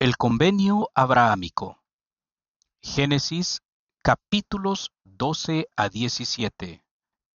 El 0.00 0.16
convenio 0.16 0.88
abrahámico. 0.94 1.78
Génesis 2.82 3.60
capítulos 4.02 4.92
12 5.04 5.68
a 5.76 5.90
17 5.90 6.82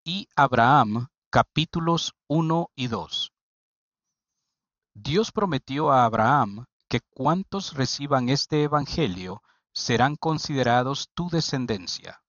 y 0.03 0.27
Abraham 0.35 1.07
capítulos 1.31 2.13
1 2.27 2.69
y 2.75 2.85
2. 2.85 3.33
Dios 4.93 5.31
prometió 5.31 5.91
a 5.91 6.05
Abraham 6.05 6.67
que 6.87 6.99
cuantos 6.99 7.73
reciban 7.73 8.29
este 8.29 8.61
Evangelio 8.61 9.41
serán 9.73 10.15
considerados 10.15 11.09
tu 11.15 11.31
descendencia. 11.31 12.21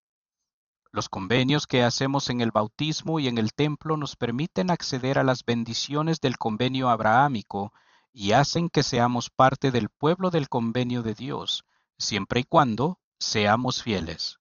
Los 0.93 1.11
convenios 1.11 1.67
que 1.67 1.83
hacemos 1.83 2.31
en 2.31 2.41
el 2.41 2.53
bautismo 2.53 3.21
y 3.21 3.29
en 3.29 3.37
el 3.37 3.53
templo 3.53 3.99
nos 3.99 4.17
permiten 4.17 4.71
acceder 4.71 5.19
a 5.19 5.25
las 5.25 5.45
bendiciones 5.45 6.23
del 6.23 6.39
convenio 6.39 6.89
abrahámico 6.89 7.75
y 8.13 8.33
hacen 8.33 8.69
que 8.69 8.83
seamos 8.83 9.31
parte 9.31 9.71
del 9.71 9.89
pueblo 9.89 10.31
del 10.31 10.49
convenio 10.49 11.03
de 11.03 11.15
Dios, 11.15 11.65
siempre 11.99 12.41
y 12.41 12.45
cuando 12.45 12.99
seamos 13.19 13.83
fieles. 13.83 14.39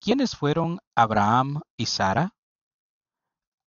¿Quiénes 0.00 0.36
fueron 0.36 0.80
Abraham 0.94 1.60
y 1.76 1.86
Sara? 1.86 2.34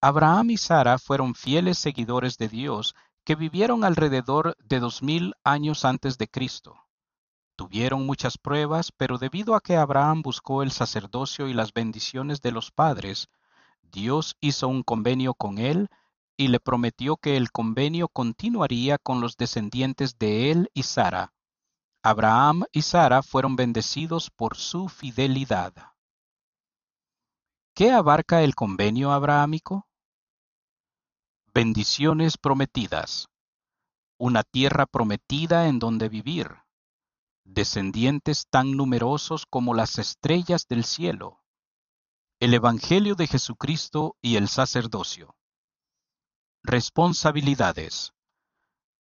Abraham 0.02 0.52
y 0.52 0.58
Sara 0.58 1.00
fueron 1.00 1.34
fieles 1.34 1.78
seguidores 1.78 2.38
de 2.38 2.50
Dios 2.50 2.96
que 3.24 3.36
vivieron 3.36 3.84
alrededor 3.84 4.56
de 4.60 4.80
dos 4.80 5.02
mil 5.02 5.34
años 5.44 5.84
antes 5.84 6.18
de 6.18 6.28
Cristo. 6.28 6.76
Tuvieron 7.56 8.06
muchas 8.06 8.38
pruebas, 8.38 8.92
pero 8.92 9.18
debido 9.18 9.56
a 9.56 9.62
que 9.62 9.78
Abraham 9.78 10.22
buscó 10.22 10.62
el 10.62 10.72
sacerdocio 10.72 11.48
y 11.48 11.54
las 11.54 11.74
bendiciones 11.74 12.42
de 12.42 12.52
los 12.52 12.70
padres, 12.70 13.30
Dios 13.82 14.36
hizo 14.42 14.68
un 14.68 14.84
convenio 14.84 15.34
con 15.34 15.58
él 15.58 15.90
y 16.38 16.50
le 16.50 16.60
prometió 16.60 17.18
que 17.18 17.38
el 17.38 17.52
convenio 17.52 18.08
continuaría 18.08 18.98
con 18.98 19.22
los 19.22 19.38
descendientes 19.38 20.18
de 20.18 20.52
él 20.52 20.70
y 20.74 20.84
Sara. 20.84 21.34
Abraham 22.04 22.66
y 22.72 22.82
Sara 22.82 23.24
fueron 23.24 23.56
bendecidos 23.56 24.30
por 24.30 24.58
su 24.58 24.90
fidelidad. 24.90 25.74
¿Qué 27.74 27.92
abarca 27.92 28.44
el 28.44 28.56
convenio 28.56 29.12
abrahámico? 29.12 29.88
Bendiciones 31.54 32.38
prometidas. 32.38 33.28
Una 34.18 34.44
tierra 34.44 34.86
prometida 34.86 35.68
en 35.68 35.80
donde 35.80 36.10
vivir. 36.10 36.56
Descendientes 37.44 38.48
tan 38.50 38.72
numerosos 38.78 39.46
como 39.46 39.74
las 39.74 40.00
estrellas 40.00 40.68
del 40.68 40.84
cielo. 40.86 41.42
El 42.40 42.54
Evangelio 42.54 43.16
de 43.16 43.28
Jesucristo 43.28 44.16
y 44.22 44.36
el 44.36 44.48
sacerdocio. 44.48 45.36
Responsabilidades. 46.68 48.16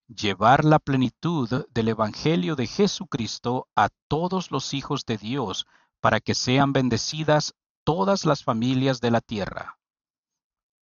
Llevar 0.07 0.65
la 0.65 0.77
plenitud 0.77 1.65
del 1.71 1.87
Evangelio 1.87 2.55
de 2.55 2.67
Jesucristo 2.67 3.67
a 3.75 3.89
todos 4.07 4.51
los 4.51 4.75
hijos 4.75 5.03
de 5.07 5.17
Dios 5.17 5.65
para 5.99 6.19
que 6.19 6.35
sean 6.35 6.73
bendecidas 6.73 7.55
todas 7.83 8.23
las 8.23 8.43
familias 8.43 9.01
de 9.01 9.09
la 9.09 9.19
tierra. 9.19 9.79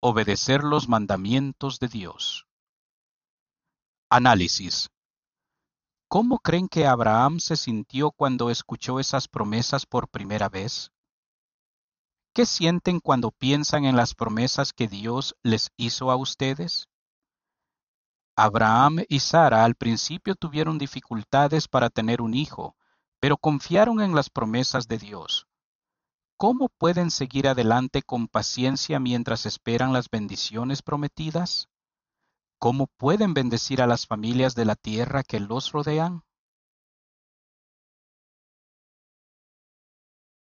Obedecer 0.01 0.65
los 0.65 0.89
mandamientos 0.89 1.79
de 1.79 1.87
Dios. 1.87 2.49
Análisis. 4.11 4.91
¿Cómo 6.09 6.41
creen 6.41 6.67
que 6.67 6.89
Abraham 6.89 7.39
se 7.39 7.57
sintió 7.57 8.11
cuando 8.11 8.51
escuchó 8.51 8.99
esas 8.99 9.29
promesas 9.29 9.87
por 9.87 10.09
primera 10.09 10.49
vez? 10.49 10.91
¿Qué 12.35 12.47
sienten 12.47 13.01
cuando 13.01 13.31
piensan 13.31 13.85
en 13.85 13.95
las 13.95 14.15
promesas 14.15 14.73
que 14.73 14.89
Dios 14.89 15.37
les 15.43 15.71
hizo 15.77 16.11
a 16.11 16.17
ustedes? 16.17 16.89
Abraham 18.37 19.05
y 19.11 19.21
Sara 19.21 19.67
al 19.67 19.75
principio 19.75 20.35
tuvieron 20.35 20.79
dificultades 20.79 21.69
para 21.69 21.91
tener 21.91 22.23
un 22.23 22.33
hijo, 22.33 22.75
pero 23.21 23.37
confiaron 23.37 24.01
en 24.01 24.15
las 24.15 24.31
promesas 24.31 24.89
de 24.89 24.97
Dios. 24.97 25.47
¿Cómo 26.39 26.71
pueden 26.71 27.11
seguir 27.11 27.47
adelante 27.47 28.03
con 28.03 28.29
paciencia 28.29 28.99
mientras 28.99 29.45
esperan 29.45 29.93
las 29.93 30.09
bendiciones 30.09 30.81
prometidas? 30.81 31.69
¿Cómo 32.59 32.87
pueden 32.87 33.35
bendecir 33.35 33.83
a 33.83 33.87
las 33.87 34.07
familias 34.07 34.55
de 34.55 34.65
la 34.65 34.75
tierra 34.75 35.23
que 35.23 35.39
los 35.39 35.71
rodean? 35.73 36.25